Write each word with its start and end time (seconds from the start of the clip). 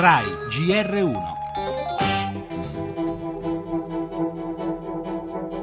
RAI 0.00 0.24
GR1 0.48 1.22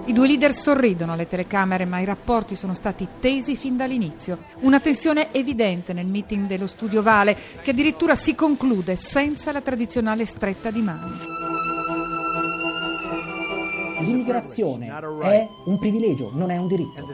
I 0.06 0.14
due 0.14 0.28
leader 0.28 0.54
sorridono 0.54 1.14
alle 1.14 1.28
telecamere, 1.28 1.86
ma 1.86 2.00
i 2.00 2.06
rapporti 2.06 2.56
sono 2.56 2.76
stati 2.76 3.08
tesi 3.20 3.56
fin 3.56 3.76
dall'inizio. 3.76 4.38
Una 4.60 4.80
tensione 4.80 5.34
evidente 5.34 5.92
nel 5.92 6.06
meeting 6.06 6.46
dello 6.46 6.68
studio 6.68 7.02
Vale, 7.02 7.36
che 7.64 7.72
addirittura 7.72 8.14
si 8.14 8.36
conclude 8.36 8.96
senza 8.96 9.52
la 9.52 9.62
tradizionale 9.62 10.28
stretta 10.28 10.70
di 10.70 10.82
mano. 10.84 11.18
L'immigrazione 14.02 14.86
è 15.24 15.48
un 15.66 15.80
privilegio, 15.80 16.30
non 16.32 16.52
è 16.52 16.58
un 16.58 16.68
diritto. 16.68 17.08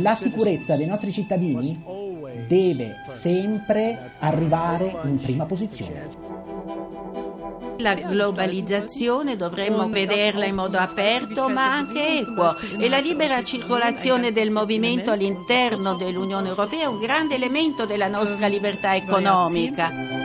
La 0.00 0.14
sicurezza 0.14 0.76
dei 0.76 0.86
nostri 0.86 1.10
cittadini 1.10 2.11
deve 2.46 3.00
sempre 3.04 4.12
arrivare 4.18 4.96
in 5.04 5.18
prima 5.18 5.44
posizione. 5.44 6.30
La 7.78 7.94
globalizzazione 7.94 9.36
dovremmo 9.36 9.88
vederla 9.88 10.44
in 10.44 10.54
modo 10.54 10.78
aperto 10.78 11.48
ma 11.48 11.72
anche 11.72 12.20
equo 12.20 12.54
e 12.78 12.88
la 12.88 12.98
libera 12.98 13.42
circolazione 13.42 14.30
del 14.30 14.50
movimento 14.50 15.10
all'interno 15.10 15.94
dell'Unione 15.94 16.48
Europea 16.48 16.82
è 16.82 16.86
un 16.86 16.98
grande 16.98 17.34
elemento 17.34 17.84
della 17.84 18.08
nostra 18.08 18.46
libertà 18.46 18.94
economica. 18.94 20.21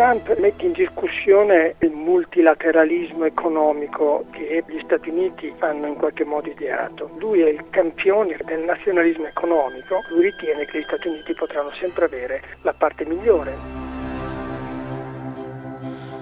Trump 0.00 0.34
mette 0.38 0.64
in 0.64 0.72
discussione 0.72 1.74
il 1.80 1.90
multilateralismo 1.90 3.26
economico 3.26 4.24
che 4.30 4.64
gli 4.66 4.80
Stati 4.82 5.10
Uniti 5.10 5.52
hanno 5.58 5.88
in 5.88 5.96
qualche 5.96 6.24
modo 6.24 6.48
ideato. 6.48 7.10
Lui 7.18 7.42
è 7.42 7.50
il 7.50 7.62
campione 7.68 8.38
del 8.46 8.60
nazionalismo 8.60 9.26
economico, 9.26 10.02
lui 10.08 10.22
ritiene 10.22 10.64
che 10.64 10.78
gli 10.78 10.84
Stati 10.84 11.08
Uniti 11.08 11.34
potranno 11.34 11.70
sempre 11.72 12.06
avere 12.06 12.40
la 12.62 12.72
parte 12.72 13.04
migliore. 13.04 13.99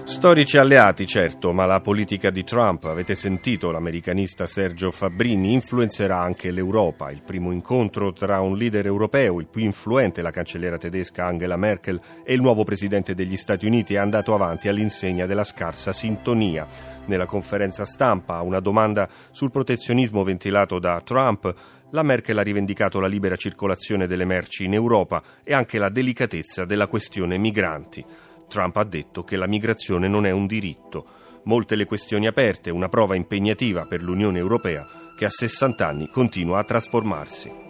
Storici 0.08 0.56
alleati, 0.56 1.06
certo, 1.06 1.52
ma 1.52 1.66
la 1.66 1.80
politica 1.80 2.30
di 2.30 2.42
Trump, 2.42 2.84
avete 2.84 3.14
sentito 3.14 3.70
l'americanista 3.70 4.46
Sergio 4.46 4.90
Fabbrini, 4.90 5.52
influenzerà 5.52 6.18
anche 6.18 6.50
l'Europa. 6.50 7.10
Il 7.10 7.22
primo 7.22 7.52
incontro 7.52 8.14
tra 8.14 8.40
un 8.40 8.56
leader 8.56 8.86
europeo, 8.86 9.38
il 9.38 9.48
più 9.48 9.62
influente, 9.62 10.22
la 10.22 10.30
cancelliera 10.30 10.78
tedesca 10.78 11.26
Angela 11.26 11.58
Merkel, 11.58 12.00
e 12.24 12.32
il 12.32 12.40
nuovo 12.40 12.64
presidente 12.64 13.14
degli 13.14 13.36
Stati 13.36 13.66
Uniti 13.66 13.94
è 13.94 13.98
andato 13.98 14.32
avanti 14.32 14.68
all'insegna 14.68 15.26
della 15.26 15.44
scarsa 15.44 15.92
sintonia. 15.92 16.66
Nella 17.04 17.26
conferenza 17.26 17.84
stampa, 17.84 18.36
a 18.36 18.42
una 18.42 18.60
domanda 18.60 19.06
sul 19.30 19.50
protezionismo 19.50 20.24
ventilato 20.24 20.78
da 20.78 21.02
Trump, 21.02 21.54
la 21.90 22.02
Merkel 22.02 22.38
ha 22.38 22.42
rivendicato 22.42 22.98
la 22.98 23.06
libera 23.06 23.36
circolazione 23.36 24.06
delle 24.06 24.24
merci 24.24 24.64
in 24.64 24.72
Europa 24.72 25.22
e 25.44 25.52
anche 25.52 25.78
la 25.78 25.90
delicatezza 25.90 26.64
della 26.64 26.86
questione 26.86 27.36
migranti. 27.36 28.04
Trump 28.48 28.77
ha 28.77 28.84
detto 28.84 29.22
che 29.22 29.36
la 29.36 29.46
migrazione 29.46 30.08
non 30.08 30.27
è 30.27 30.30
un 30.30 30.46
diritto. 30.46 31.06
Molte 31.44 31.77
le 31.77 31.86
questioni 31.86 32.27
aperte, 32.27 32.70
una 32.70 32.88
prova 32.88 33.14
impegnativa 33.14 33.86
per 33.86 34.02
l'Unione 34.02 34.38
Europea 34.38 34.86
che 35.16 35.24
a 35.24 35.30
60 35.30 35.86
anni 35.86 36.08
continua 36.08 36.58
a 36.58 36.64
trasformarsi. 36.64 37.67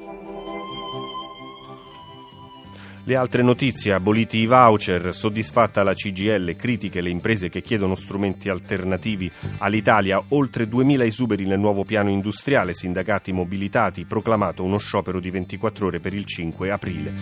Le 3.09 3.17
altre 3.17 3.41
notizie, 3.41 3.95
aboliti 3.95 4.37
i 4.37 4.45
voucher, 4.45 5.15
soddisfatta 5.15 5.83
la 5.83 5.95
CGL, 5.95 6.55
critiche 6.57 7.01
le 7.01 7.09
imprese 7.09 7.49
che 7.49 7.63
chiedono 7.63 7.95
strumenti 7.95 8.51
alternativi 8.51 9.33
all'Italia, 9.61 10.23
oltre 10.29 10.65
2.000 10.65 11.05
esuberi 11.05 11.47
nel 11.47 11.59
nuovo 11.59 11.85
piano 11.85 12.11
industriale, 12.11 12.75
sindacati 12.75 13.33
mobilitati, 13.33 14.05
proclamato 14.05 14.63
uno 14.63 14.77
sciopero 14.77 15.21
di 15.21 15.31
24 15.31 15.87
ore 15.87 16.01
per 16.01 16.13
il 16.13 16.27
5 16.27 16.71
aprile. 16.71 17.15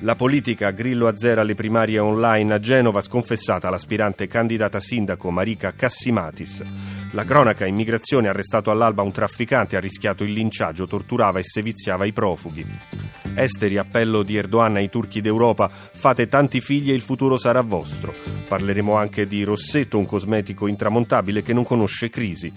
La 0.00 0.14
politica, 0.14 0.70
Grillo 0.70 1.08
azzera 1.08 1.42
le 1.42 1.52
primarie 1.52 1.98
online 1.98 2.54
a 2.54 2.58
Genova, 2.58 3.02
sconfessata 3.02 3.68
l'aspirante 3.68 4.26
candidata 4.26 4.80
sindaco 4.80 5.30
Marica 5.30 5.74
Cassimatis. 5.74 6.62
La 7.10 7.24
cronaca, 7.24 7.66
immigrazione, 7.66 8.28
arrestato 8.28 8.70
all'alba 8.70 9.02
un 9.02 9.12
trafficante, 9.12 9.76
ha 9.76 9.80
rischiato 9.80 10.24
il 10.24 10.32
linciaggio, 10.32 10.86
torturava 10.86 11.38
e 11.38 11.44
seviziava 11.44 12.06
i 12.06 12.12
profughi. 12.14 13.23
Esteri, 13.34 13.78
appello 13.78 14.22
di 14.22 14.36
Erdogan 14.36 14.76
ai 14.76 14.88
turchi 14.88 15.20
d'Europa, 15.20 15.68
fate 15.68 16.28
tanti 16.28 16.60
figli 16.60 16.90
e 16.90 16.94
il 16.94 17.00
futuro 17.00 17.36
sarà 17.36 17.60
vostro. 17.62 18.14
Parleremo 18.46 18.94
anche 18.94 19.26
di 19.26 19.42
Rossetto, 19.42 19.98
un 19.98 20.06
cosmetico 20.06 20.66
intramontabile 20.68 21.42
che 21.42 21.52
non 21.52 21.64
conosce 21.64 22.10
crisi. 22.10 22.52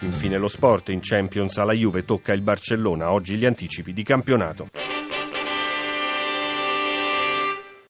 Infine 0.00 0.38
lo 0.38 0.48
sport, 0.48 0.88
in 0.88 1.00
Champions 1.02 1.58
alla 1.58 1.74
Juve 1.74 2.04
tocca 2.04 2.32
il 2.32 2.40
Barcellona, 2.40 3.12
oggi 3.12 3.36
gli 3.36 3.44
anticipi 3.44 3.92
di 3.92 4.02
campionato. 4.02 4.91